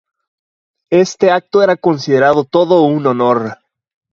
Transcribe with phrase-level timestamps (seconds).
[0.89, 3.59] Este acto era considerado todo un honor.